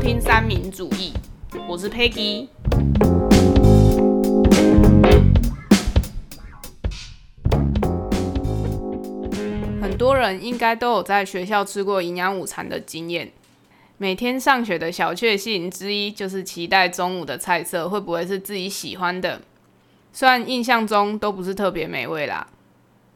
[0.00, 1.12] 听三民主义，
[1.68, 2.48] 我是 Peggy。
[9.82, 13.30] 很多人应该都有在学校吃过营养午餐的经验。
[13.98, 19.42] 每天上学的小确幸之一，就是期待中午的菜色会不会是自己喜欢的。
[20.14, 22.46] 虽然印象中都不是特别美味啦，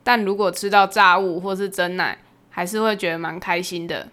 [0.02, 2.18] 但如果吃到炸物或是蒸奶，
[2.50, 4.08] 还是会觉得蛮开心的。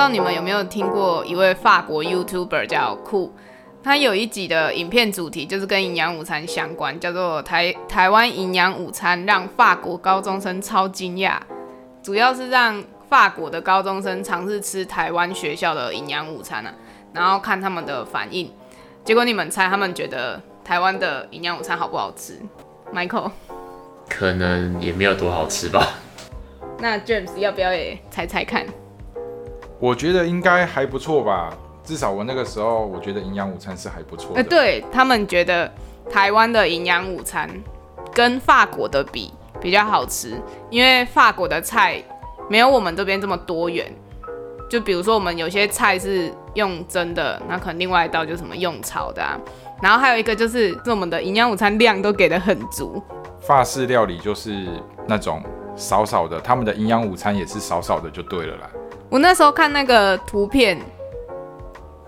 [0.00, 3.30] 道你们有没有听过一位法国 YouTuber 叫酷，
[3.82, 11.36] 他有一集的影片主题就是跟营养午餐相关，叫做台台湾营养午餐让法国高中生超惊讶，
[12.02, 16.72] 主要是让法国的高中生尝试吃台湾学校的营养午餐啊，
[17.12, 18.50] 然后看他们的反应。
[19.04, 22.40] 结果你们猜他们觉得台湾的营养午餐好不好吃
[22.94, 23.32] ？Michael，
[24.08, 25.86] 可能也没有多好吃吧。
[26.78, 28.64] 那 James 要不要也猜猜看？
[29.80, 34.48] 我觉得应该还不错吧，至少我那个时候我觉得营养午餐是还不错呃，的。
[34.50, 35.72] 对他们觉得
[36.10, 37.48] 台湾的营养午餐
[38.12, 42.02] 跟法国的比比较好吃，因为法国的菜
[42.48, 43.90] 没有我们这边这么多元。
[44.68, 49.36] 就比如说我们有些菜是用蒸的，那可能另外一道就是什么用炒的啊。
[49.82, 53.02] 然后还有一个就是，是我们的营养午餐量都给的很足，
[53.40, 54.68] 法式料理就是
[55.08, 55.42] 那种
[55.74, 58.70] 少少的，他们的营养午餐也是少少的就对了啦。
[59.10, 60.80] 我那时候看那个图片，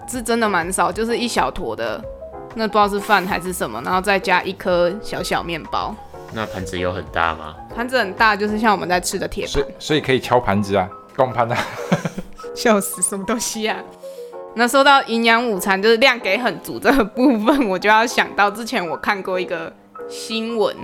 [0.09, 2.01] 是真的蛮少，就是一小坨的，
[2.55, 5.93] 那不知道是饭还是什么，然后再加一颗小小面包，
[6.33, 7.57] 那盘子有很大吗？
[7.75, 9.67] 盘子很大，就是像我们在吃的铁盘所以。
[9.81, 11.59] 所以可以敲盘子啊，光盘啊。
[12.55, 13.77] 笑死，什么东西啊？
[14.55, 19.73] 那说到营养午餐，就是量给很足这个部分，我就要想到之前我看过一个
[20.09, 20.77] 新闻，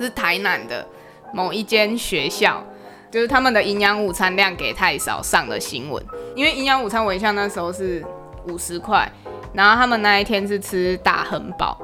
[0.00, 0.86] 是台南的
[1.34, 2.64] 某一间学校，
[3.10, 6.02] 就是他们的营养午餐量给太少上了新闻。
[6.34, 8.04] 因为营养午餐我印象那时候是
[8.48, 9.10] 五十块，
[9.52, 11.76] 然后他们那一天是吃大亨堡，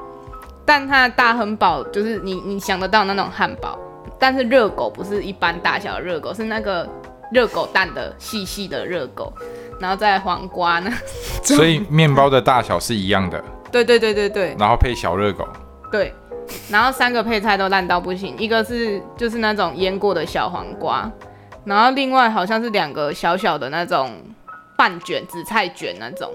[0.65, 3.79] 但它的大亨堡就是你你想得到那种汉堡，
[4.19, 6.89] 但是热狗不是一般大小的热狗，是那个
[7.33, 9.33] 热狗蛋的细细的热狗，
[9.81, 10.91] 然后再黄瓜呢？
[11.43, 15.47] 所以面包的大小是一样的，对对对对对然后配小热狗。
[15.91, 16.13] 对，
[16.71, 21.11] 然后三个配菜都烂到不行，一个是就是那种腌过的小黄瓜，
[21.65, 24.13] 然后另外好像是两个小小的那种
[24.77, 26.31] 半卷紫菜卷那种。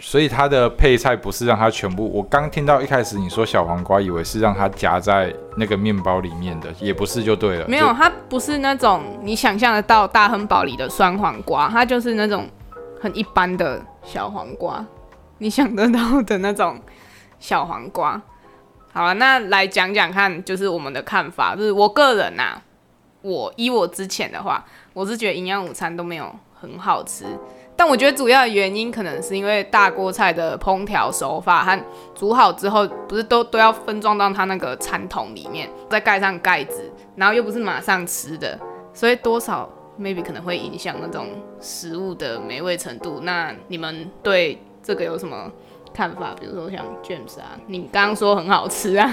[0.00, 7.66] 所以它的配菜不是让它全部，我刚听到一开始你说小黄瓜，以为是让它夹在那个面包里面的，也不是就对了。
[7.66, 12.48] 没有，它不是那种你想象得到大亨堡里的酸黄瓜，它就是那种
[13.00, 14.86] 很一般的小黄瓜，
[15.38, 16.78] 你想得到的那种
[17.40, 18.22] 小黄瓜。
[18.98, 22.60] 好了，那来讲讲看，就是我们的看法，就是我个人呐、
[23.22, 27.24] 我依我之前的话，我是觉得营养午餐都没有很好吃。
[27.76, 31.80] 但我觉得主要的原因可能是因为大锅菜的烹调手法和
[32.12, 38.58] 煮好之后，不是都都要分装到它那个餐桶里面，再盖上盖子，然后又不是马上吃的，
[38.92, 41.28] 所以多少 maybe 可能会影响那种
[41.60, 43.20] 食物的美味程度。
[43.22, 45.48] 那你们对这个有什么
[45.92, 46.34] 看法？
[46.40, 49.10] 比如说像 James 啊，你刚刚说很好吃啊，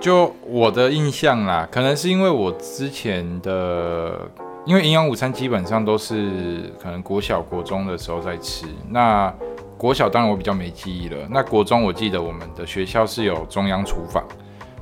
[0.00, 4.20] 就我的印象啦，可能是因为我之前的，
[4.64, 8.66] 因为营养午餐基本上都是可能国小、国中的时候在吃。
[8.90, 9.32] 那
[9.78, 14.24] 国小当然我比较没记忆了，那国中我记得我们的学校是有中央厨房，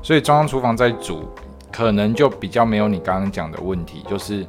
[0.03, 1.29] 所以中央厨房在煮，
[1.73, 4.47] 可能就比较没有你刚刚讲的问题，就是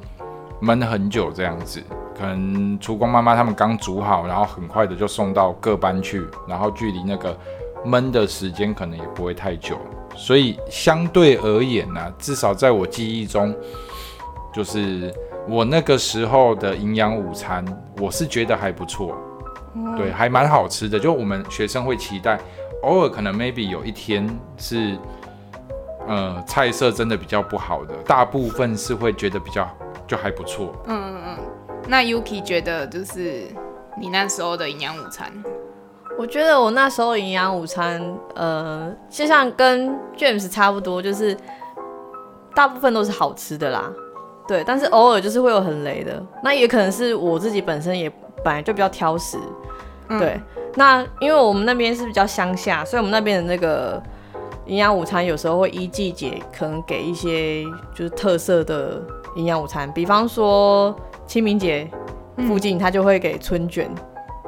[0.62, 1.82] 焖很久这样子。
[2.18, 7.38] 可能厨工妈妈他们刚煮好，然后很快的就送到各班去，然后距离那个
[7.86, 9.78] 焖的时间可能也不会太久，
[10.16, 13.56] 所以相对而言呢、至少在我记忆中，
[14.54, 15.12] 就是
[15.48, 17.66] 我那个时候的营养午餐，
[18.00, 19.16] 我是觉得还不错，
[19.98, 21.00] 对，还蛮好吃的。
[21.00, 22.40] 就我们学生会期待，
[22.84, 24.96] 偶尔可能 maybe 有一天是，
[26.08, 29.68] 呃，菜色真的比较不好的，大部分是会觉得比较
[30.06, 30.76] 就还不错。
[31.88, 33.48] 那 Yuki 觉得就是
[33.98, 35.32] 你那时候的营养午餐，
[36.18, 38.02] 我觉得我那时候营养午餐，
[38.36, 41.36] 呃，就像跟 James 差不多，就是
[42.56, 43.92] 大部分都是好吃的啦，
[44.48, 48.10] 对，但是偶尔就是会有很雷的，那也可能是我自己本身也
[48.44, 49.38] 本来就比较挑食，
[50.08, 50.40] 对，
[50.76, 54.02] 那因为我们那边是比较乡下，所以我们那边的那个
[54.66, 59.02] 营养午餐有时候会依季节可能给一些就是特色的
[59.36, 60.96] 营养午餐，比方说
[61.28, 61.90] 清明节
[62.48, 63.90] 附近他就会给春卷。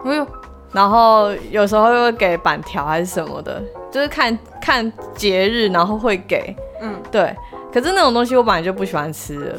[0.06, 0.28] 哎呦，
[0.72, 3.62] 然后有时候会给板条还是什么的，
[3.92, 6.56] 就是看看节日，然后会给。
[6.82, 7.36] 嗯，对。
[7.72, 9.56] 可是那种东西我本来就不喜欢吃了，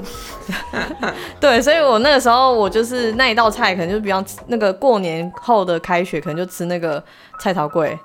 [1.41, 7.03] 对，所以我那个时候我就是那一道菜，可能就比方那个过年后的开学，可能就吃那个
[7.41, 7.99] 菜头粿，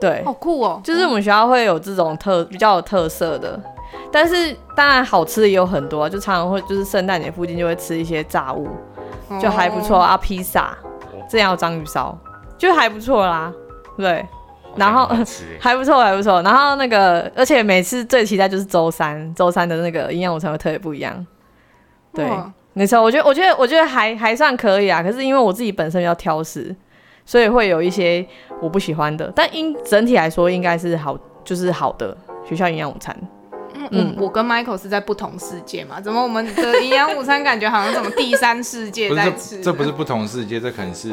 [0.00, 0.80] 对，好酷哦！
[0.84, 3.60] 就是我们学校会有这种特比较有特色的，
[4.10, 8.68] 但是当然好吃的也有很多啊，就常常会就是圣诞节附近就会吃一些炸物，
[9.40, 10.00] 就还不错哦。
[10.00, 10.76] 啊，披萨，
[11.28, 12.16] 这样有章鱼烧，
[12.58, 13.52] 就还不错啦，
[13.96, 14.26] 对，
[14.76, 15.06] 然后
[15.58, 21.26] 还不错还不错，然后那个而且每次最期待就是周三，周三的那个营养午餐会特别不一样，
[22.12, 22.28] 对，
[22.74, 26.74] 没错，我觉得我觉得我觉得还还算可以啊，可是因为我自己本身比较挑食，
[27.24, 28.26] 所以会有一些
[28.60, 33.16] 我不喜欢的，但应整体来说应该是好，就是好的学校营养午餐。
[33.74, 36.00] 嗯嗯，我跟 Michael 是在不同世界嘛？
[36.00, 39.64] 怎么我们的营养午餐感觉好像什么第三世界在吃这？
[39.64, 41.12] 这不是不同世界，这可能是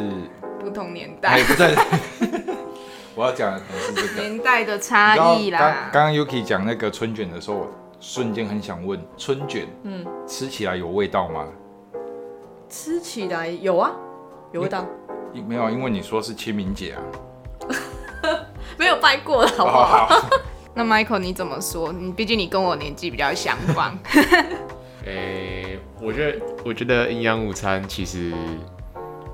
[0.59, 1.73] 不同年代哎不在。
[3.15, 4.21] 我要讲的可能是这个。
[4.21, 5.59] 年代的差异啦。
[5.59, 7.67] 刚刚刚 Yuki 讲那个春卷的时候，我
[7.99, 11.45] 瞬间很想问，春卷，嗯嗯，吃起来有味道吗？
[12.69, 13.91] 吃起来有啊，
[14.53, 14.85] 有味道，
[15.47, 17.01] 没有啊，因为你说是清明节啊。
[18.77, 20.05] 没有拜过了好不好好？
[20.07, 20.29] 好，
[20.79, 21.91] 那 Michael 你怎么说？
[21.91, 23.99] 你毕竟你跟我年纪比较相仿，
[25.05, 28.31] 诶、我觉得我觉得营养午餐其实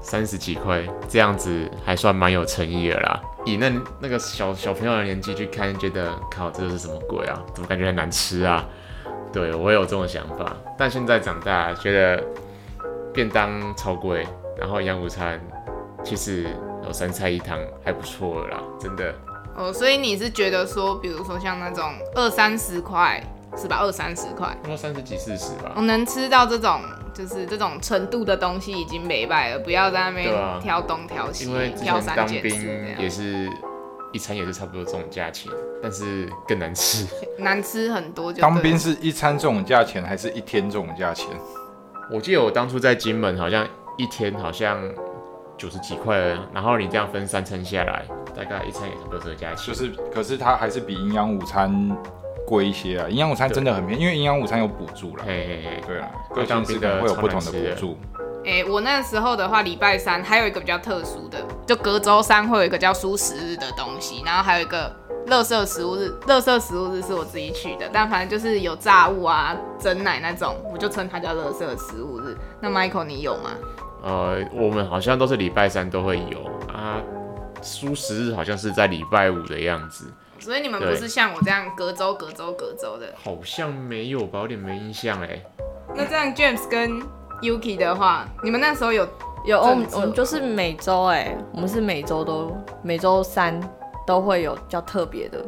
[0.02, 3.22] 三十几块这样子还算蛮有诚意的啦。
[3.46, 7.40] 以那那个小小朋友的年纪去看，觉得靠这是什么鬼啊？
[7.54, 8.66] 怎么感觉很难吃啊？
[9.32, 12.24] 对我有这种想法，但现在长大觉得
[13.14, 14.26] 便当超贵，
[14.58, 15.40] 然后营养午餐
[16.04, 16.48] 其实
[16.88, 19.14] 有三菜一汤还不错了啦，真的。
[19.56, 23.22] 哦，所以你是觉得说，比如说像那种二三十块
[23.58, 23.78] 是吧？
[23.80, 26.82] 二三十块，那三十几四十吧我、，能吃到这种
[27.14, 33.50] 就是这种程度的东西已经没败了，不要在那边对啊挑东挑西，因为之挑前当三拣四兵样也是
[34.12, 35.50] 一餐也是差不多这种价钱，
[35.82, 37.08] 但是更难吃。
[37.40, 41.28] 难吃很多就对当兵是一餐这种价钱，还是一天这种价钱？
[42.12, 43.66] 我记得我当初在金门好像
[43.98, 44.80] 一天好像
[45.58, 48.04] 九十几块了，然后你这样分三餐下来，
[48.36, 49.74] 大概一餐也差不多这个价钱。
[49.74, 51.96] 就是，可是它还是比营养午餐
[52.46, 53.08] 贵一些啊。
[53.10, 55.24] 营养午餐真的很便宜，因为营养午餐有补助啦。
[55.26, 57.98] 嘿嘿嘿，对啊，各县市可能会有不同的补助。
[58.46, 66.14] 哎、我那时候的话，礼拜三还有一个比较特殊的，就隔周三会有一个叫舒食日的东西，然后还有一个乐色食物日。
[66.28, 72.38] 乐色食物日是我自己取的，但反正就是有炸物啊、蒸奶那种，我就称它叫乐色食物日。
[72.62, 73.50] 那 Michael 你有吗？
[74.06, 77.02] 呃，我们好像都是礼拜三都会有啊，
[77.64, 80.06] 舒适日好像是在礼拜五的样子，
[80.38, 83.12] 所以你们不是像我这样隔周、隔周、隔周的。
[83.16, 85.42] 好像没有吧，有点没印象哎。
[85.96, 87.02] 那这样 James 跟
[87.42, 89.08] Yuki 的话，你们那时候有
[89.44, 93.60] 有，我们我们就是每周哎，我们是每周都每周三
[94.06, 95.44] 都会有较特别的。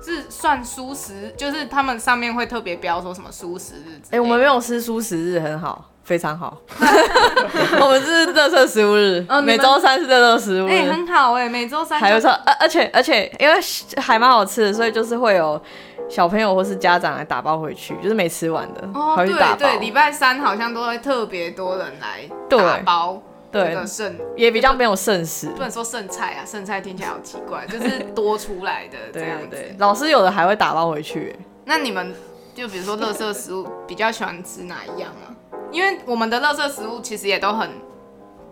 [0.00, 4.16] 是算舒适，就是他们上面会特别标说什么舒适日之类的。
[4.16, 6.56] 哎、我们没有吃舒适日，很好，非常好。
[7.82, 12.30] 我们是乐色食物日，哦每周三是乐色食物哎、日，很好哎、每周三就还不错。
[12.30, 13.54] 而而且而且，因为
[13.98, 15.60] 还蛮好吃的，所以就是会有
[16.08, 19.56] 小朋友或是家长来打包回去，就是没吃完的，哦，对回去打包。
[19.58, 23.22] 对，礼拜三好像都会特别多人来打包
[23.52, 25.48] 那对个剩，也比较没有剩食。
[25.48, 29.48] 不能说剩菜啊，剩菜听起来好奇怪，就是多出来的 这对样子。
[29.50, 31.36] 对对，老师有的还会打包回去。
[31.66, 32.14] 那你们
[32.54, 35.36] 就比如说垃圾食物，比较喜欢吃哪一样啊？
[35.70, 37.70] 因为我们的垃圾食物其实也都很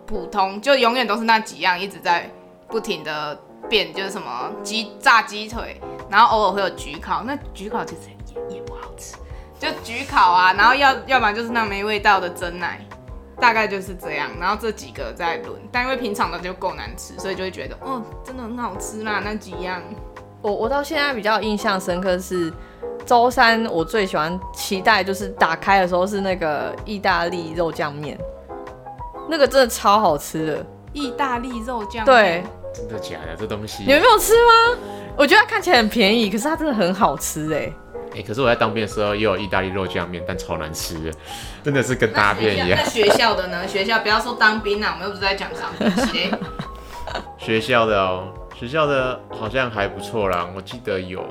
[0.05, 2.29] 普通，就永远都是那几样，一直在
[2.67, 3.37] 不停的
[3.69, 9.15] 变，就是什么鸡炸鸡腿，然后偶尔会有焗烤，那焗烤其实也也不好吃，
[9.59, 12.79] 就焗烤啊，然后要要不然就是那没味道的蒸奶。
[13.39, 19.79] 大概就是这样，然后这几个在轮，但因为平常的就够难吃，所以就会觉得哦，真的很好吃啦那几样。
[20.47, 22.51] 我我到现在比较印象深刻是
[23.05, 28.17] 周三，我最喜欢期待就是打开的时候是那个意大利肉酱面，
[29.27, 30.65] 那个真的超好吃的。
[30.93, 33.35] 意大利肉酱对面，真的假的？
[33.37, 33.83] 这东西？
[33.83, 34.79] 你们没有吃吗？
[35.17, 37.69] 我觉得它看起来很便宜，可是它真的很好吃哎。
[38.15, 41.11] 哎、可是我在当兵的时候也有意大利肉酱面，但超难吃的，
[41.61, 42.89] 真的是跟大便一样那。
[42.89, 43.67] 学校的呢？
[43.67, 46.31] 学校不要说当兵啊，我们又不是在讲当兵系列。
[47.37, 51.23] 学校的哦，学校的好像还不错啦，我记得有，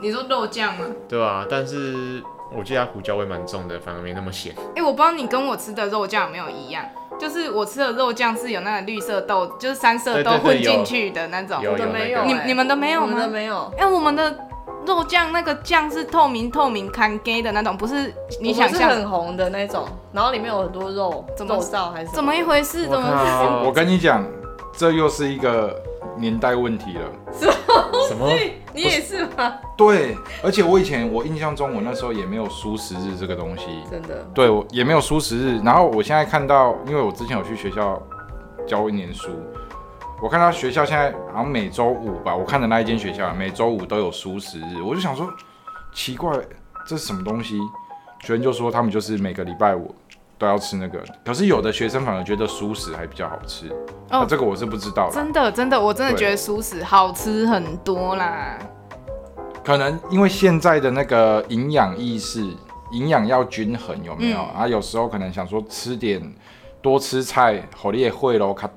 [0.00, 0.84] 你说肉酱吗？
[1.08, 2.22] 对啊，但是
[2.56, 4.54] 我记得它胡椒味蛮重的，反而没那么咸。
[4.76, 6.84] 哎、我不知道你跟我吃的肉酱有没有一样，
[7.18, 11.60] 就是我吃的肉酱是有那个绿色豆，就是三色豆混进去的那种。
[11.60, 13.32] 有的没有欸你你们的没有我们的吗？
[13.32, 13.74] 没有。
[13.76, 14.32] 哎、我们的
[14.86, 22.86] 肉酱那个酱是透明透明看给的那种，不是你想我是象很红的那种，然后里面有很多肉，怎么肉燥还是怎么一回事？
[22.86, 24.24] 怎么靠我跟你讲，
[24.72, 25.80] 这又是一个
[26.16, 27.02] 年代问题了。
[28.08, 28.28] 什么？
[28.72, 29.54] 你也是吗？
[29.76, 33.66] 对，而且我以前我印象中，我那时候也没有舒食日这个东西。
[33.90, 35.60] 真的，对，我也没有舒食日。
[35.64, 38.00] 然后我现在看到，因为我之前有去学校
[38.66, 39.28] 教一年书，
[40.22, 45.28] 我看到学校现在好像每周五吧，我看的那一间学校每周五都有蔬食日，我就想说
[45.92, 46.32] 奇怪，
[46.86, 47.58] 这是什么东西？
[48.20, 49.94] 学生就说他们就是每个礼拜五
[50.40, 53.70] 都要吃那个，可是有的学生反而觉得熟食还比较好吃。
[54.10, 55.14] 哦，这个我是不知道的。
[55.14, 58.58] 真的，真的，我真的觉得熟食好吃很多啦。
[59.62, 62.40] 可能因为现在的那个营养意识，
[62.92, 64.38] 营养要均衡，有没有？
[64.38, 66.22] 啊，有时候可能想说吃点
[66.80, 68.70] 多吃菜，好你也会咯，卡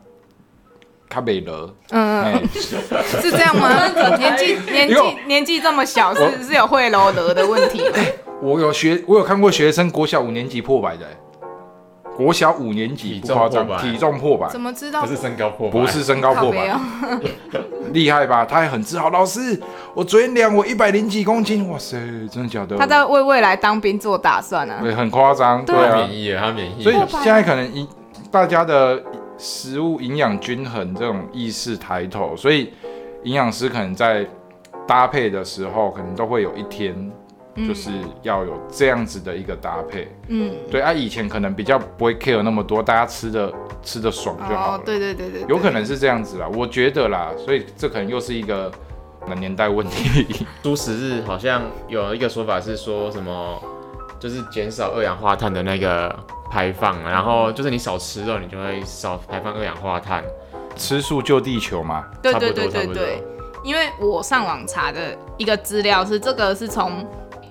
[1.08, 1.74] 卡美乐。
[1.91, 3.70] 嗯，是这样吗？
[4.17, 4.96] 年纪年纪
[5.27, 7.82] 年纪这么小，是是有会喽得的问题。
[8.43, 11.08] 我有学，我有看过学生国小五年级破百的，
[12.15, 15.01] 国小五年级不夸张，体重破百，怎么知道？
[15.01, 16.77] 不是身高破百，不是身高破百，
[17.91, 18.46] 厉害吧？
[18.46, 19.60] 他还很自豪，老师，
[19.96, 21.98] 我昨天量我一百零几公斤，哇塞，
[22.32, 22.77] 真的假的？
[22.77, 27.88] 他在为未来当兵做打算啊，对，很夸张，对啊，免疫，他免疫，所以现在可能营
[28.29, 29.01] 大家的
[29.38, 32.72] 食物营养均衡这种意识抬头，所以
[33.24, 34.25] 营养师可能在
[34.88, 37.12] 搭配的时候，可能都会有一天。
[37.55, 37.91] 就是
[38.24, 48.72] 要有这样子的一个搭配，嗯，对啊，以前可能比较不会 care 那么多，大家吃的吃的爽就好了，对对对对，有可能是这样子啦，我觉得啦，所以这可能又是一个
[49.38, 50.45] 年代问题。
[50.63, 53.62] 素食日好像有一个说法是说什么，
[54.19, 56.12] 就是减少二氧化碳的那个
[56.50, 60.24] 排放，然后就是你少吃肉，你就会少排放二氧化碳，
[60.75, 63.24] 吃素救地球嘛，对对对对对，
[63.63, 67.05] 因为我上网查的一个资料是这个是从。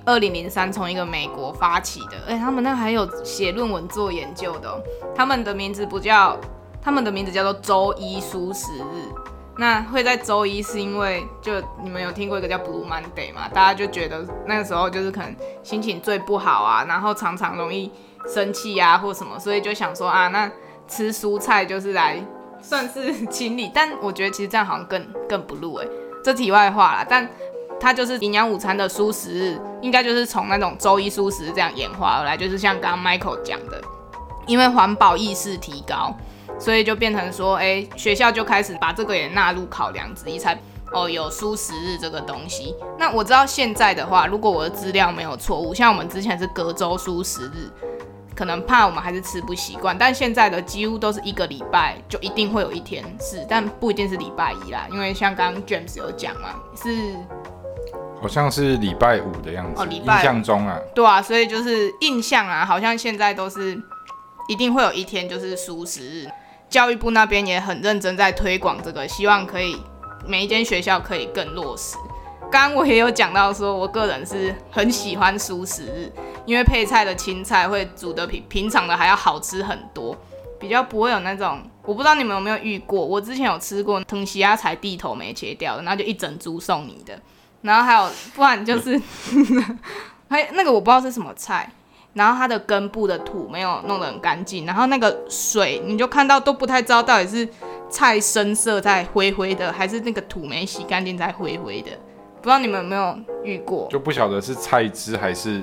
[0.05, 4.83] 二零零三从一个美国发起的，哎，他们那还有写论文做研究的，
[5.15, 6.37] 他们的名字不叫，
[6.81, 9.09] 他们的名字叫做周一蔬食日。
[9.57, 13.49] 那会在周一是因为，就你们有听过一个叫 Blue Monday 嘛？
[13.53, 17.93] 大家就觉得那个时候就是可能心情最不好啊，然后常常容易
[18.27, 20.51] 生气啊或什么，所以就想说啊，那
[20.89, 22.17] 吃蔬菜就是来
[22.61, 23.71] 算是 清理。
[23.73, 25.87] 但我觉得其实这样好像更更不入哎，
[26.25, 27.31] 这题外话啦，但。
[27.83, 33.83] 它就是营养午餐的蔬食日，应该就是从那种周一蔬食这样演化而来，就是像刚刚 Michael 讲的，
[34.47, 36.15] 因为环保意识提高，
[36.61, 40.57] 所以就变成说，哎，学校就开始把这个也纳入考量之一，才
[40.93, 42.73] 哦有蔬食日这个东西。
[42.97, 47.69] 那我知道现在的话，如果我的资料没有错误，像我们之前是隔周蔬食日，
[48.37, 57.17] 可能怕我们还是吃不习惯，但现在的几乎都是一个礼拜就一定会有一天是，但不一定是礼拜一啦，因为像刚刚 James 有讲嘛，是。
[58.23, 63.77] 好像是礼拜五的样子，哦，礼拜印象中啊，对啊，所以就是印象啊，好像现在都是
[64.49, 66.31] 一定会有一天就是熟食日，
[66.71, 69.77] 教育部那边也很认真在推广这个，希望可以
[70.25, 71.97] 每一间学校可以更落实。
[72.49, 76.13] 刚刚我也有讲到说，我个人是很喜欢熟食日，
[76.47, 80.17] 因为配菜的青菜会煮的比平常的还要好吃很多，
[80.61, 87.19] 比较不会有那种，我不知道你们有没有遇过，我之前有吃过藤西鸭才地头没切掉的，然后就一整株送你的。
[87.63, 89.01] 然后还有，不然就是，
[90.29, 91.71] 还那个我不知道是什么菜，
[92.13, 97.49] 然后它的根部的土没有弄得很干净，然后那个水你就看到都不太知道到底是
[97.89, 101.91] 菜深色在灰灰的，还是那个土没洗干净在灰灰的，
[102.41, 103.87] 不知道你们有没有遇过？
[103.89, 105.63] 就不晓得是菜汁还是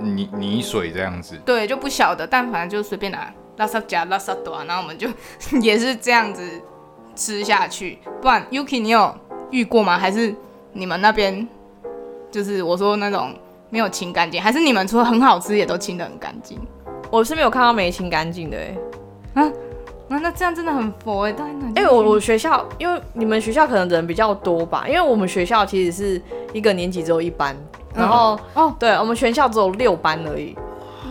[0.00, 1.36] 泥泥水这样子。
[1.46, 5.08] 对，就不晓得，但反正就随便拿拉萨加拉萨多，然后我们就
[5.62, 6.60] 也是这样子
[7.14, 7.98] 吃下去。
[8.20, 9.16] 不然 Yuki 你有
[9.50, 9.96] 遇过吗？
[9.96, 10.34] 还是？
[10.76, 11.46] 你们那边
[12.30, 13.34] 就是我说那种
[13.70, 16.60] 没有清干净，还是你们除了很好吃也都清的很干净？
[17.10, 19.42] 我是没有看到没清干净的哎。
[19.42, 19.52] 啊，
[20.08, 21.34] 那那这样真的很佛哎。
[21.74, 27.56] 哎，我我学校，因为你们学校可能人比较多吧，因为我们学校其实是一个年级只有一班，
[27.94, 30.56] 然后哦，对我们全校只有六班而已。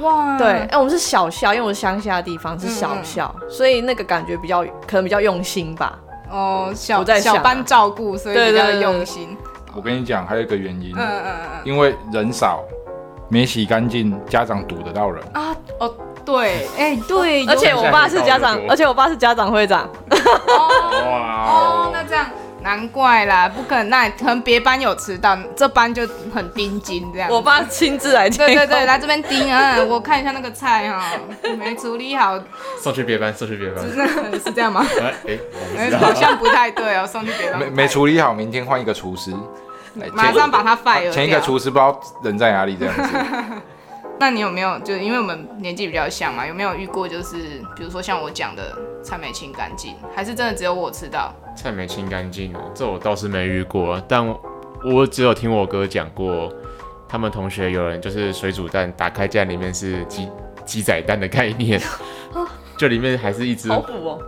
[0.01, 5.97] 哇，对，哎，我们是小校，因为我是乡下的地方是小校，所以那个感觉比较可能比较用心吧。
[6.29, 9.37] 哦，小小班照顾，所以比较用心。
[9.75, 12.63] 我跟你讲，还有一个原因，嗯嗯嗯，因为人少，
[13.29, 15.53] 没洗干净，家长堵得到人啊。
[15.79, 19.89] 哦，对，哎，对，而且我爸是家长，而且我爸是家长会长。
[20.47, 22.25] 哇哦，那这样。
[22.61, 26.01] 难怪啦，不可能，那可能别班有迟到，这班就
[26.33, 27.29] 很盯紧这样。
[27.29, 30.99] 我爸亲自来， 对对对，来这边盯啊，我看一下那个菜哈，
[31.59, 32.39] 没处理好，
[32.81, 33.85] 送去别班，送去别班，
[34.43, 34.83] 是这样吗？
[35.77, 39.31] 哎，好像不太对哦，送去别班，没没处理好，明天换一个厨师，
[40.13, 43.15] 马上把他 fire 前一个厨师不知道人在哪里这样子。
[44.17, 47.35] 那你有没有，就是因为我们年纪比较像嘛，有没有遇过就是，
[47.75, 48.73] 比如说像我讲的
[49.03, 51.33] 菜没清干净，还是真的只有我吃到？
[51.57, 54.41] 菜没清干净哦，这我倒是没遇过，但我
[54.85, 56.49] 我只有听我哥讲过，
[57.09, 60.29] 他们同学有人就是水煮蛋打开竟然里面是鸡
[60.65, 61.81] 鸡仔蛋的概念，
[62.79, 64.19] 就里面还是一只好补哦，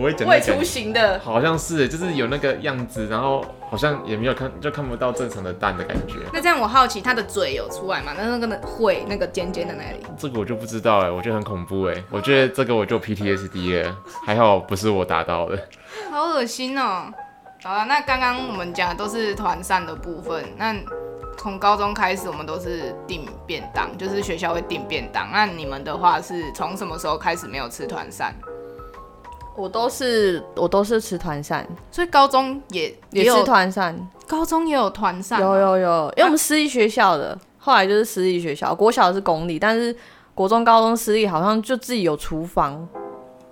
[0.00, 6.14] 不会讲未那感出型的，好像是，就是有那个样子，然后好像也没有看，就看不到正常的蛋的感觉。
[6.32, 8.12] 那这样我好奇，它的嘴有出来吗？
[8.16, 15.58] 那那个会那个尖尖的那里，这个我就不知道哎，我觉得很恐怖哎，我觉得这个我就 PTSD 了，还好不是我打到的。
[16.10, 17.12] 好恶心哦。
[17.62, 20.74] 好了，那刚刚我们讲的都是团膳的部分，那
[21.36, 25.28] 从高中开始我们都是订便当，就是学校会订便当。
[25.30, 28.34] 那你们的话是从什么时候开始没有吃团膳？
[29.60, 33.94] 我都是我都是吃团膳，所以高中也也有吃团膳，
[34.26, 39.94] 高中也有团膳，有有有，因为我们私立学校的，后来就是私立学校，国小是公立，但是
[40.34, 42.88] 国中、高中私立好像就自己有厨房，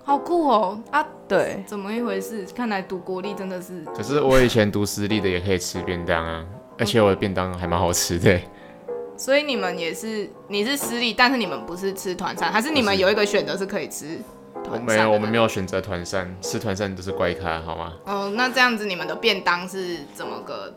[0.03, 1.05] 好酷哦啊！
[1.27, 2.43] 对，怎么一回事？
[2.55, 6.43] 看来读国立真的是可是我以前读私立的也可以吃便当啊，
[6.79, 8.39] 而且我的便当还蛮好吃的。
[9.15, 14.38] 所以你们也是，你是私立，但是你们不是吃团餐，还是你们有一个选择是可以吃我
[14.69, 14.85] 团？
[14.85, 15.39] 没有，我们没。
[15.39, 17.93] 有选择团膳，吃团膳都是怪咖，好吗？
[18.05, 20.73] 哦，那这样子你们的便当是怎么个？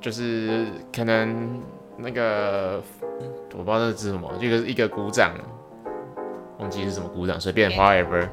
[0.00, 1.60] 就是可能
[1.98, 2.82] 那个
[3.52, 5.34] 我不知道那是什么，一个一个鼓掌，
[6.58, 8.28] 忘记是什么鼓掌，随便 whatever，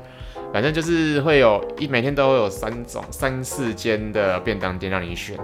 [0.53, 5.37] 反正就是会有一每天都会有三种三四间的便当店让你选，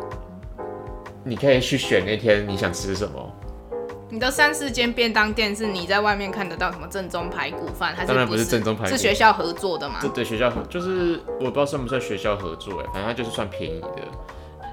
[1.24, 3.36] 你可以去选那天你想吃什么。
[4.12, 10.08] 你的三四间便当店是你在外面看得到什么正宗排骨饭，还是当然不是正宗排骨是学校合作的嘛这？
[10.10, 14.02] 对学校合就是我不知道算不算学校合作哎，反正它就是算便宜的。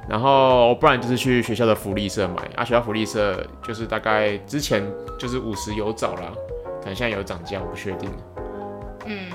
[0.08, 4.88] 然后不然就是去学校的福利社买啊，学校福利社就是大概之前
[5.18, 6.32] 就是五十有找啦，
[6.80, 8.08] 可能现在有涨价，我不确定。
[9.04, 9.28] 嗯，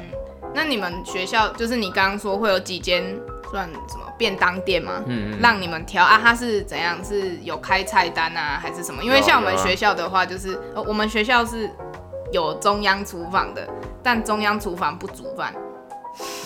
[0.56, 3.04] 那你们学校就是你刚刚说会有几间
[3.52, 5.04] 算什么便当店吗？
[5.06, 6.98] 嗯嗯，让你们挑啊，他是怎样？
[7.04, 9.04] 是有开菜单啊，还是什么？
[9.04, 11.70] 因为像我们学校的话，就是呃，我们学校是
[12.32, 13.68] 有中央厨房的，
[14.02, 15.54] 但中央厨房不煮饭，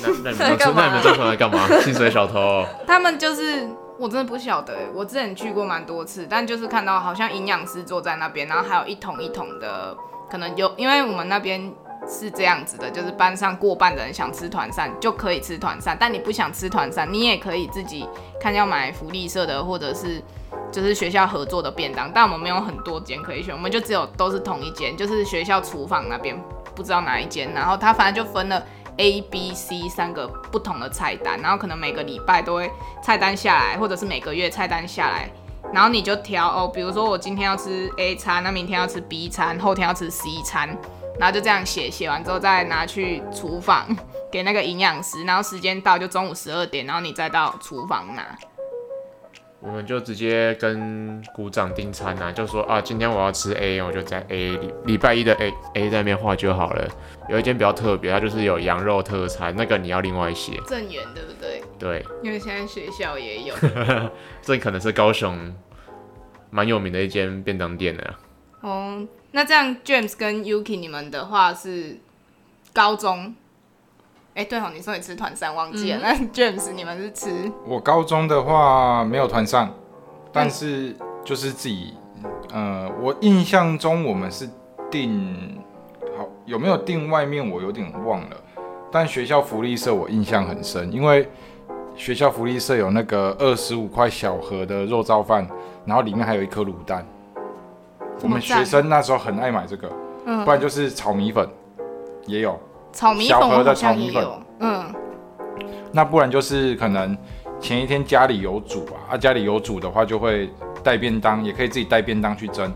[0.02, 1.68] 那那你们 干嘛那你们中传来干嘛？
[1.82, 3.68] 薪水小偷哦、他们就是
[4.00, 9.96] 我真的不晓得欸，我之前去过蛮多次，但就是看到好像营养师坐在那边，然后还有一桶一桶的，
[10.30, 11.72] 可能有，因为我们那边
[12.08, 18.08] 是这样子的，就是班上过半的人想吃团膳就可以吃团膳，但你不想吃团膳，你也可以自己
[18.40, 20.22] 看要买福利社的或者是
[20.72, 26.40] 就是学校合作的便当，但我们没有很多间可以选，我们就只有都是同一间，就是学校厨房那边
[26.76, 28.64] 不知道哪一间，然后它反正就分了。
[28.98, 32.72] A、B、C 三个不同的菜单，然后可能每个礼拜都会
[33.04, 35.30] 菜单下来，或者是每个月菜单下来，
[35.74, 40.78] 然后你就挑哦，比如说我今天要吃 A 餐，那明天要吃 B 餐，后天要吃 C 餐，
[41.20, 43.88] 然后就这样写，写完之后再拿去厨房
[44.32, 48.38] 给那个营养师，然后时间到就中午十二点，然后你再到厨房拿。
[49.62, 56.88] 我们就直接跟股长订餐啊，就说啊，今天我要吃 A，我就在 A 礼礼拜一的 A A 在那边画就好了。
[57.30, 60.62] 有一间比较特别，它就是有羊肉特餐，那个你要另外写。
[60.68, 61.64] 正源对不对？
[61.80, 63.56] 对，因为现在学校也有。
[64.44, 65.56] 这可能是高雄
[66.52, 68.14] 蛮有名的一间便当店的。
[68.66, 72.00] 哦，那这样 James 跟 Yuki 你们的话是
[72.74, 73.36] 高中？
[74.34, 79.72] 哎、对哦，你说你吃团膳忘记了，那 James 你们是吃我高中的话没有团上，
[80.34, 81.94] 但是就是自己，
[82.52, 84.50] 呃，我印象中我们是
[84.90, 85.62] 订
[86.18, 88.38] 好有没有订外面我有点忘了，
[88.92, 91.30] 但学校福利社我印象很深，因为
[91.96, 95.48] 学校福利社有那个二十五块小盒的肉燥饭，
[95.86, 97.06] 然后里面还有一颗卤蛋。
[98.22, 99.90] 我们学生那时候很爱买这个，
[100.26, 100.44] 嗯。
[100.46, 101.48] 不然就是炒米粉
[102.26, 102.60] 也有。
[102.92, 104.26] 炒米粉，小盒的炒米粉。
[104.60, 104.94] 嗯，
[105.92, 107.18] 那不然就是可能
[107.60, 110.50] 前一天家里有煮啊，啊家里有煮的话就会
[110.82, 112.72] 带便当，也可以自己带便当去蒸，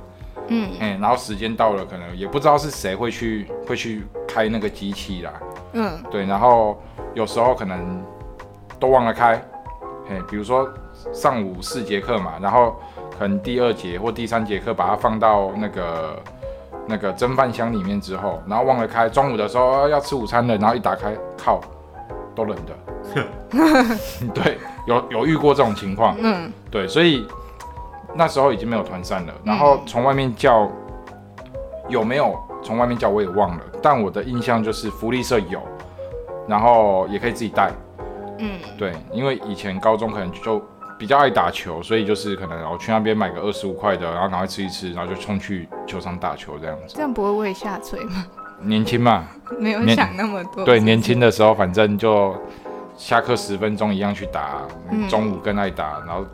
[0.47, 0.69] 嗯。
[0.79, 5.33] 嗯，然后时间到了，可能也不知道是谁会去会去开那个机器啦，
[5.73, 6.81] 嗯，对，然后
[7.13, 8.03] 有时候可能
[8.77, 9.41] 都忘了开，
[10.09, 10.69] 哎，比如说
[11.13, 12.75] 上午四节课嘛，然后
[13.19, 16.23] 可能第二节或第三节课把它放到那个
[16.87, 21.59] 那个蒸饭箱里面之后，然后忘了开，中午的时候啊要吃午餐了，然后一打开，靠，
[22.33, 22.73] 都冷的。
[24.33, 27.27] 对，有有遇过这种情况，嗯，对，所以
[28.15, 30.69] 那时候已经没有团扇了，然后从外面叫
[31.89, 32.37] 有没有？
[32.61, 35.61] 从外面叫我也忘了，但我的印象就是福利社有，
[36.45, 37.71] 然后也可以自己带，
[38.37, 40.61] 嗯，对，因为以前高中可能就
[40.99, 46.93] 比较爱打球，所以就是可能我去那边买个二十五块的，然后赶快吃一吃，然后就冲去球场打球这样子。
[46.93, 48.25] 这样不会胃下垂吗？
[48.61, 49.25] 年轻嘛，
[49.57, 50.65] 没有想那么多。
[50.65, 52.35] 对，年轻的时候反正就
[52.97, 56.25] 下课十分钟一样去打，嗯中午更爱打，然后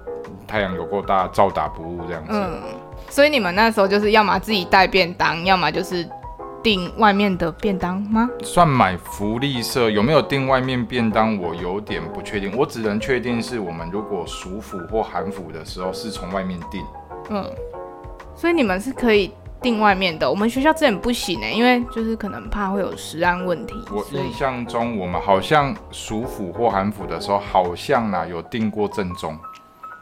[0.47, 2.31] 太阳有够大，照打不误这样子。
[2.31, 2.59] 嗯，
[3.07, 6.03] 所以你们那时候就是要么自己带便当，要么就是
[6.65, 8.27] 订外面的便当吗？
[8.41, 12.57] 算买福利社有没有订外面便当，我有点不确定。
[12.57, 16.83] 我只能确定是我们如果暑辅或寒辅的时候是从外面订。
[17.29, 17.47] 嗯，
[18.35, 20.27] 所以你们是可以订外面的。
[20.27, 23.75] 我们学校之前不行呢、因为就是可能怕会有食安问题。
[23.91, 29.37] 我印象中，我们好像暑辅或寒辅的时候，好像啦有订过正宗。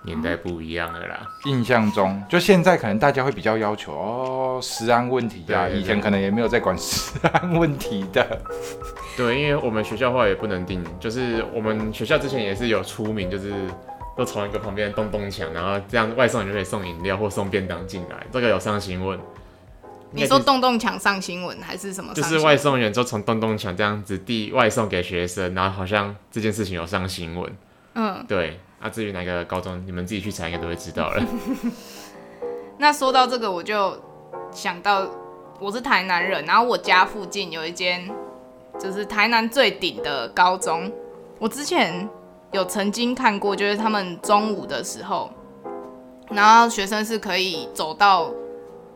[0.03, 1.27] 年代不一样了啦。
[1.45, 8.41] 印象中，就现在可能大家会比较要求哦，食安问题啊，对对对以前可能也没有在管食安问题的。
[9.17, 13.53] 对，因为我们学校后来也不能定，就是我们学校之前也是有出名，就是
[14.17, 19.19] 都从一个旁边的洞洞墙，然后这样外送人就可以送饮料或送便当进来，这个有上新闻。
[20.15, 22.13] 你说洞洞墙上新闻还是什么？
[22.13, 27.51] 就是外送员就从洞洞墙这样子递外送给学生，然后好像这件事情有上新闻。
[27.95, 31.23] 嗯，对，那、至于哪个高中，你们自己去查应该都会知道了。
[32.77, 33.97] 那说到这个，我就
[34.51, 35.07] 想到
[35.57, 38.05] 我是台南人，然后我家附近有一间
[38.77, 40.91] 就是台南最顶的高中。
[41.39, 42.09] 我之前
[42.51, 45.31] 有曾经看过，就是他们中午的时候，
[46.29, 48.29] 然后学生是可以走到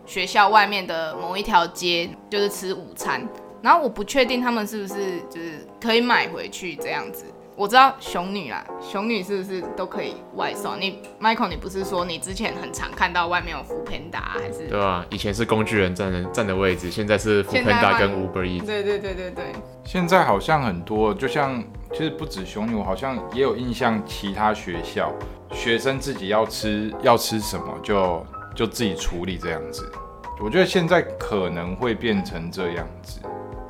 [0.05, 3.25] 学校外面的某一条街，就是吃午餐。
[3.61, 7.23] 然后我不确定他们是不是就是可以买回去这样子。
[7.57, 10.79] 我知道熊女啦，熊女是不是都可以外送？
[10.79, 14.67] 你 Michael，你不是说你之前很常看到外面有福 Panda 还是？
[14.67, 15.03] 对啊？
[15.09, 18.63] 以前是工具人站的站的位置，现在是 f o 现 o 在 Panda 跟 Uber Eats。
[18.63, 19.45] 对对对对对，
[19.83, 25.11] 现在好像很多，就像其实不止熊女，我好像也有印象，其他学校
[25.51, 29.91] 学生自己要吃要吃什么就就自己处理这样子。
[30.39, 33.19] 我觉得现在可能会变成这样子，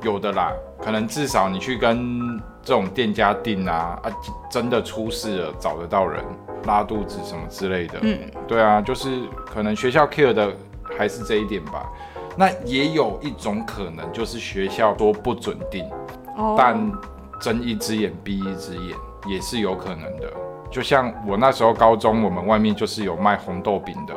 [0.02, 4.12] 有的啦，可能至少你去跟这种店家订啊啊，
[4.50, 6.22] 真的出事了找得到人，
[6.66, 7.94] 拉肚子什么之类的。
[8.02, 10.52] 嗯，对啊，就是可能学校 care 的
[10.98, 11.88] 还是这一点吧。
[12.36, 15.90] 那也有一种可能，就是学校说不准定，
[16.36, 16.92] 哦但
[17.40, 18.94] 睁一只眼闭一只眼
[19.26, 20.30] 也是有可能的。
[20.70, 24.14] 就像我那时候高中，我们外面就是有卖红豆饼的，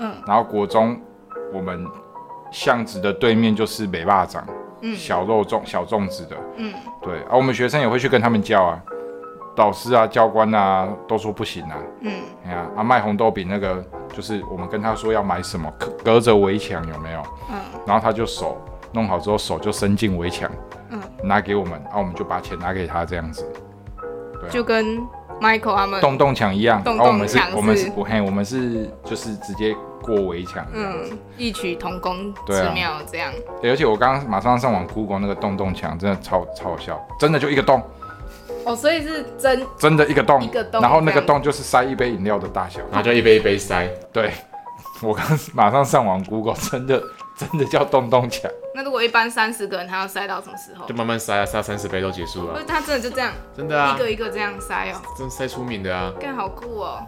[0.00, 1.00] 嗯，然后国中
[1.54, 1.86] 我们
[2.50, 4.44] 巷子的对面就是美霸掌，
[4.82, 4.94] 嗯。
[4.96, 8.82] 小肉粽小粽子的，嗯，对，啊，我们学生也会去跟他们叫啊，
[9.56, 12.12] 老师啊、教官啊都说不行啊，嗯，
[12.46, 17.22] 哎呀，啊卖红豆饼那个就是我们跟他说要买什么，隔隔着围墙有没有？
[17.50, 18.60] 嗯，然后他就手
[18.92, 20.50] 弄好之后手就伸进围墙，
[20.90, 23.44] 嗯，拿给我们，然后我们就把钱拿给他这样子，
[24.40, 24.50] 对啊。
[24.50, 25.00] 就跟
[25.40, 27.92] Michael 他们，洞洞墙一样，洞我们是我们是是。
[27.96, 33.32] 我嘿我们是就是直接过围墙这样子嗯，异曲同工对啊之妙这样。
[33.62, 37.80] 欸而且我刚刚马上上网 Google 那个洞洞墙，真的超超好笑，真的就一个洞，
[38.66, 42.80] 哦，所以是真真的一个洞，一个洞然后那个洞就是塞一杯饮料的大小。
[42.90, 44.32] 然后就一杯一杯塞，对，
[45.00, 47.02] 我刚马上上网 Google， 真的
[47.36, 48.50] 真的叫洞洞墙。
[48.74, 50.94] 那如果一般三十个人，他要塞到什么时候就？
[50.94, 52.64] 慢慢塞啊，塞到三十杯都结束了不是，。
[52.64, 56.12] 他真的就这样真的啊一，个一个这样塞哦，真塞出名的啊。
[56.18, 57.06] 更好酷哦。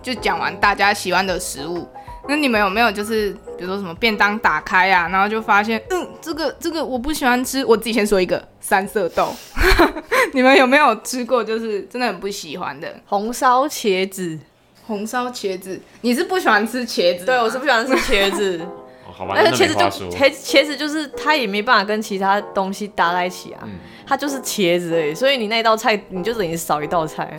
[0.00, 1.88] 就讲完大家喜欢的食物，
[2.28, 9.34] 那你们有没有就是比如说什么便当打开啊，然后就发现，嗯，这个这个我不喜欢吃，我自己先说一个三色豆，
[10.32, 14.38] 你们有没有吃过就是真的很不喜欢的红烧茄子，
[14.86, 15.80] 红烧茄子？
[16.02, 17.24] 你是不喜欢吃茄子？
[17.26, 18.60] 对我是不喜欢吃茄子，
[19.04, 20.10] 哦好吧，而那且茄子就。
[20.16, 23.72] 茄茄子就是它也没办法跟其他东西搭在一起啊，嗯，
[24.06, 27.36] 它就是茄子而已，所以你那道菜你就等于少一道菜。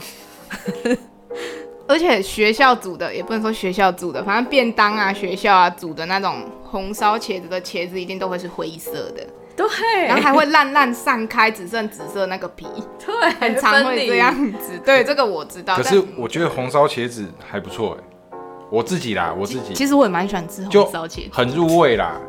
[1.93, 9.23] 而且学校煮的也不能说学校煮的，反正便当啊、学校啊煮的那种红烧茄子的茄子一定都会是灰色的，
[9.55, 9.67] 对，
[10.07, 12.65] 然后还会烂烂散开，只剩紫色那个皮，
[13.05, 14.79] 对，很常会这样子。
[14.83, 15.75] 对，这个我知道。
[15.75, 18.37] 可是我觉得红烧茄子还不错哎，
[18.71, 22.19] 我自己啦，我自己其实我也蛮喜欢吃红烧茄子，很入味啦。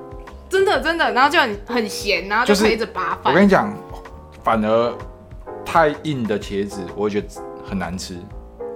[0.50, 3.33] 真的真的，然后就很很咸，然后就就是可以一直拔饭。
[3.33, 3.74] 我跟你讲，
[4.42, 4.94] 反而
[5.64, 7.29] 太硬的茄子我会觉得
[7.66, 8.18] 很难吃，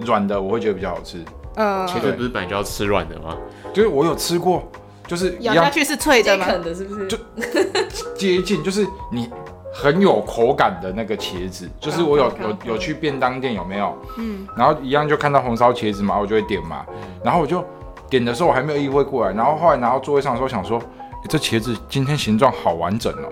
[0.01, 1.25] 软的我会觉得比较好吃。
[1.57, 3.37] 嗯，茄子不是本来就要吃软的吗？
[3.73, 4.71] 就是我有吃过，
[5.07, 6.47] 就是咬下去是脆的吗？
[6.47, 7.07] 接啃的是不是？
[7.09, 7.19] 就
[8.17, 9.29] 接近，就是你
[9.73, 13.97] 很有口感的那个茄子，就是我有有有去便当店有没有？
[14.19, 16.87] 嗯，然后一样就看到红烧茄子嘛，我就会点嘛，
[17.25, 17.65] 然后我就
[18.09, 20.85] 点的时候我还没有意会过来，然后后来拿到座位上的时候想说，诶
[21.29, 23.29] 这茄子今天形状好完整哦，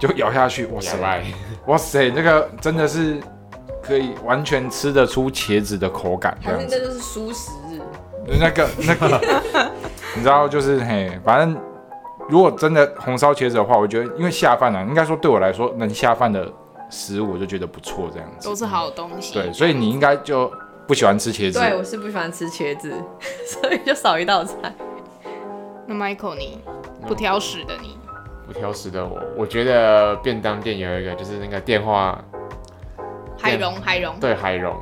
[0.00, 1.24] 就咬下去，哇塞
[1.66, 3.20] 哇塞，那个真的是
[3.88, 7.80] 可以完全吃得出茄子的口感这还是样子，那就是素食日？
[8.38, 9.20] 那个那个，
[10.14, 11.58] 你知道就是嘿，反正
[12.28, 16.46] 如果真的红烧茄子的话，我觉得因为下饭啊，应该说对我来说能下饭的
[16.90, 18.46] 食物，我就觉得不错这样子。
[18.46, 19.32] 都是好东西。
[19.32, 20.52] 对，所以你应该就
[20.86, 21.58] 不喜欢吃茄子。
[21.58, 22.92] 对，我是不喜欢吃茄子，
[23.46, 24.54] 所以就少一道菜。
[25.86, 26.60] 那 Michael 你
[27.06, 27.96] 不挑食的你，
[28.46, 32.22] 不挑食的我，我觉得便当店有一个就是那个电话，
[33.48, 34.76] 海荣海荣，对海荣，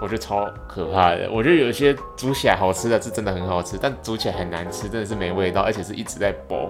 [0.00, 1.28] 我觉得超可怕的。
[1.30, 6.68] 我觉得有一些煮起来好吃的是真的很好吃，但煮起来很难吃，真的是没味道，而且是一直在剥，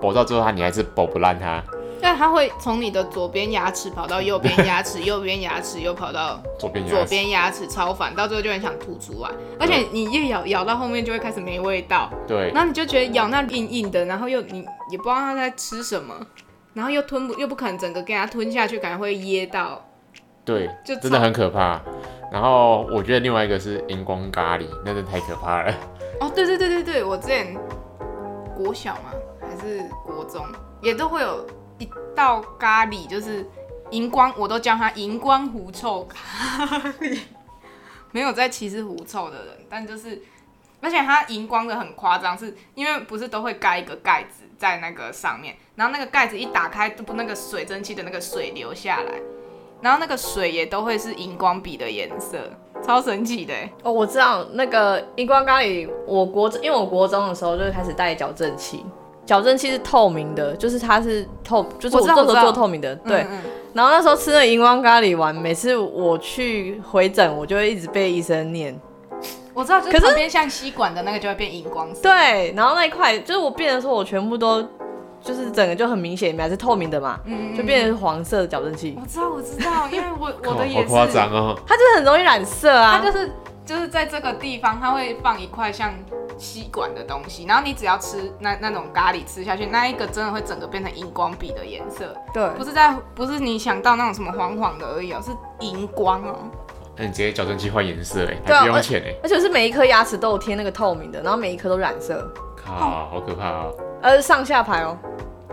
[0.00, 1.62] 剥到最后它你还是剥不烂它。
[2.00, 9.30] 但它会从你的左边牙齿跑到右边牙齿， 右边牙齿又跑到左边牙左齿边牙齿，超烦，到最后就很想吐出来。
[9.58, 16.14] 而且你越咬咬到后面就会开始没味道，对然后你就觉得咬那硬硬的，然后又你也不知道它在吃什么，
[16.72, 19.84] 然后又吞不又不可能整个给它吞下去，感觉会噎到。
[20.48, 21.78] 对，就真的很可怕。
[22.32, 25.74] 然后我觉得另外一个是荧光咖喱，那真的太可怕了。
[26.20, 27.54] 哦，对对对对对，我之前
[28.56, 30.46] 国小嘛还是国中，
[30.80, 33.46] 也都会有一道咖喱，就是
[33.90, 36.66] 荧光，我都叫它荧光狐臭咖
[37.00, 37.20] 喱。
[38.10, 40.18] 没有在歧视狐臭的人，但就是，
[40.80, 49.20] 而且它荧光的很夸张，是因为不是都会盖一个盖子在那个上面，然后那个盖子一打开，不那个水蒸气的那个水流下来，
[49.80, 52.38] 然后那个水也都会是荧光笔的颜色，
[52.84, 53.72] 超神奇的欸。
[53.82, 58.84] 哦，我知道那个荧光咖喱，我国因为我国中的时候就开始带矫正器，
[59.24, 63.22] 矫正器是透明的，就是它是透，就是我做的做透明的，对。
[63.22, 68.76] 嗯嗯然后那时候吃那个荧光咖喱丸，每次我去回诊，我就会一直被医生念。
[69.54, 72.00] 我知道，就可是边像吸管的那个就会变荧光色。
[72.02, 74.66] 对，然后那一块就是我变的时候，我全部都
[75.22, 81.58] 就是整个就很明显，还是透明的嘛，嗯，嗯，就变成是黄色的矫正器，我知道，我知道，因为我我好的也是，夸张哦！
[81.66, 82.98] 它就是很容易染色啊。
[82.98, 83.30] 它就是
[83.66, 85.92] 就是在这个地方，它会放一块像
[86.38, 95.32] 吸管的东西，然后你只要吃那那种咖喱吃下去，那一个真的会整个变成荧光笔的颜色，对不是在不是你想到那种什么黄黄的而已哦，是
[95.66, 96.36] 荧光哦。
[96.96, 102.28] 那你直接矫正器换颜色哎，还不用钱哎，而且是每一颗牙齿都有贴那个透明的，然后每一颗都染色，
[102.68, 103.66] 靠，好可怕啊！
[104.02, 104.96] 呃，上下排哦，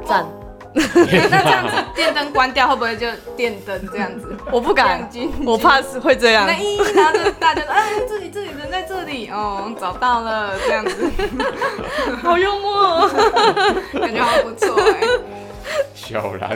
[0.06, 0.26] 站，
[0.74, 0.84] 那
[1.30, 4.36] 那这样子 电灯关掉会不会就电灯这样子？
[4.52, 5.10] 我不敢
[5.46, 6.54] 我怕是会这样那。
[6.58, 11.10] 一然后就大家都哎，这里这里人在这里哦，找到了这样子，
[12.22, 13.10] 好幽默哦，
[13.94, 15.02] 感觉好不错哎。
[15.96, 16.56] 小兰，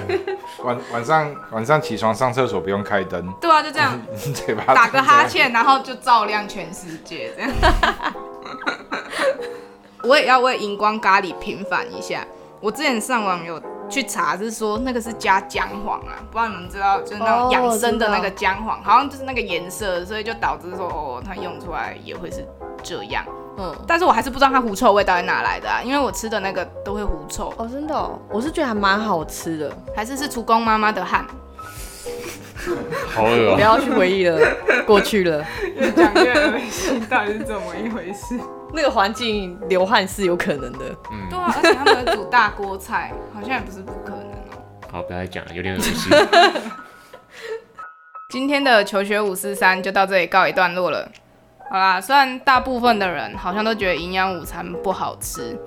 [0.63, 3.99] 晚晚上晚上起床上厕所不用开灯，对啊，就这样
[4.35, 7.51] 嘴巴打个哈欠，然后就照亮全世界这样。
[10.03, 12.25] 我也要为荧光咖喱平反一下。
[12.61, 22.45] 我之前上网有去查，是说那个是加姜黄啊，不知道你们知道，就是那种哦养生的那个姜黄，好像就是那个颜色，所以就导致说哦，它用出来也会是
[22.83, 23.23] 这样。
[23.57, 31.25] 嗯，但是我还是不知道它狐臭味到底哪来的啊，因为我吃的那个都会狐臭，哦，真的哦，我是觉得还蛮好吃的，还是是厨工妈妈的汗。
[33.07, 33.55] 好恶哦！
[33.55, 34.37] 不要去回忆了，
[34.85, 38.37] 过去了，越讲越恶心，到底是怎么一回事？
[38.73, 40.85] 那个环境流汗是有可能的。
[41.11, 44.63] 嗯对，啊，而且他们煮大锅菜，好像也不是不可能哦。
[44.91, 46.11] 好，不要再讲了，有点恶心。
[48.29, 51.09] 今天的求学五四三就到这里告一段落了。
[51.69, 55.57] 好啦，虽然大部分的人好像都觉得营养午餐不好吃，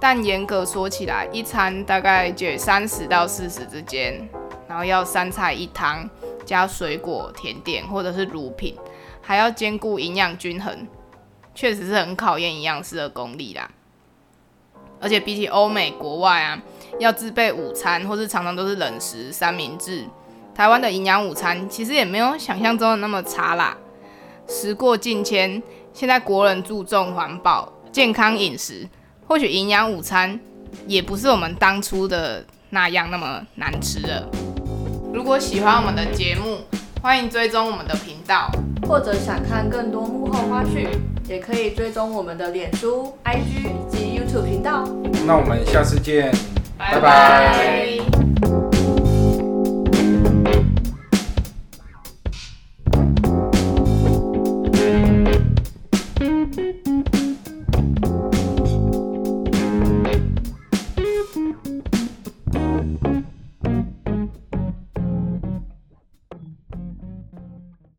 [0.00, 4.28] 但严格说起来，一餐大概介三十到四十之间，
[4.68, 6.08] 然后要三菜一汤，
[6.44, 8.76] 加水果、甜点或者是乳品，
[9.20, 10.86] 还要兼顾营养均衡，
[11.54, 13.70] 确实是很考验营养师的功力啦。
[15.00, 16.62] 而且比起欧美国外啊，
[17.00, 20.04] 要自备午餐或是常常都是冷食、三明治，
[20.54, 23.76] 台湾的营养午餐其实也没有想象中的那么差啦。
[24.46, 25.60] 时过境迁，
[25.92, 28.88] 现在国人注重环保、健康饮食，
[29.26, 30.38] 或许营养午餐
[30.86, 34.28] 也不是我们当初的那样那么难吃了。
[35.12, 36.58] 如果喜欢我们的节目，
[37.02, 38.50] 欢迎追踪我们的频道。
[38.86, 40.88] 或者想看更多幕后花絮，
[41.28, 44.88] 也可以追踪我们的脸书、IG 以及 YouTube 频道。
[45.26, 46.32] 那我们下次见。
[46.78, 48.31] 拜拜拜